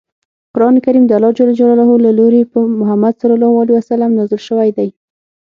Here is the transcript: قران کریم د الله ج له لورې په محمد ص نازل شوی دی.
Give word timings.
قران 0.53 0.75
کریم 0.85 1.03
د 1.07 1.11
الله 1.17 1.31
ج 1.37 1.39
له 2.05 2.11
لورې 2.19 2.41
په 2.51 2.59
محمد 2.79 3.13
ص 3.87 3.91
نازل 4.17 4.39
شوی 4.47 4.69
دی. 4.77 4.89